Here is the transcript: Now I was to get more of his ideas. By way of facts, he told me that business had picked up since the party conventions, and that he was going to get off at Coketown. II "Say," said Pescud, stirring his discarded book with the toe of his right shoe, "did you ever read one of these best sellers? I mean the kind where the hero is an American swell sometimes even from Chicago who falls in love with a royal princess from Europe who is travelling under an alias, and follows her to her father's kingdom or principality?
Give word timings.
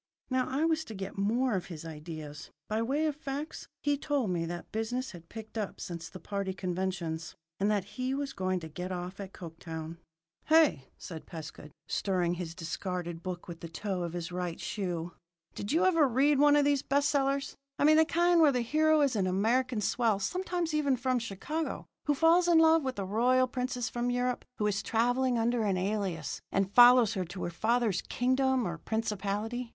Now 0.31 0.47
I 0.49 0.65
was 0.65 0.83
to 0.85 0.95
get 0.95 1.15
more 1.15 1.53
of 1.53 1.67
his 1.67 1.85
ideas. 1.85 2.49
By 2.67 2.81
way 2.81 3.05
of 3.05 3.15
facts, 3.15 3.67
he 3.83 3.99
told 3.99 4.31
me 4.31 4.47
that 4.47 4.71
business 4.71 5.11
had 5.11 5.29
picked 5.29 5.59
up 5.59 5.79
since 5.79 6.09
the 6.09 6.19
party 6.19 6.55
conventions, 6.55 7.35
and 7.59 7.69
that 7.69 7.83
he 7.83 8.15
was 8.15 8.33
going 8.33 8.59
to 8.61 8.67
get 8.67 8.91
off 8.91 9.19
at 9.19 9.31
Coketown. 9.31 9.97
II 10.49 10.49
"Say," 10.49 10.87
said 10.97 11.27
Pescud, 11.27 11.69
stirring 11.87 12.33
his 12.33 12.55
discarded 12.55 13.21
book 13.21 13.47
with 13.47 13.59
the 13.59 13.69
toe 13.69 14.01
of 14.01 14.13
his 14.13 14.31
right 14.31 14.59
shoe, 14.59 15.11
"did 15.53 15.71
you 15.71 15.85
ever 15.85 16.07
read 16.07 16.39
one 16.39 16.55
of 16.55 16.65
these 16.65 16.81
best 16.81 17.07
sellers? 17.07 17.55
I 17.77 17.83
mean 17.83 17.97
the 17.97 18.03
kind 18.03 18.41
where 18.41 18.51
the 18.51 18.61
hero 18.61 19.01
is 19.01 19.15
an 19.15 19.27
American 19.27 19.81
swell 19.81 20.17
sometimes 20.17 20.73
even 20.73 20.97
from 20.97 21.19
Chicago 21.19 21.85
who 22.05 22.15
falls 22.15 22.47
in 22.47 22.57
love 22.57 22.81
with 22.81 22.97
a 22.97 23.05
royal 23.05 23.45
princess 23.45 23.87
from 23.87 24.09
Europe 24.09 24.45
who 24.57 24.65
is 24.65 24.81
travelling 24.81 25.37
under 25.37 25.63
an 25.63 25.77
alias, 25.77 26.41
and 26.51 26.73
follows 26.73 27.13
her 27.13 27.23
to 27.25 27.43
her 27.43 27.51
father's 27.51 28.01
kingdom 28.01 28.67
or 28.67 28.79
principality? 28.79 29.69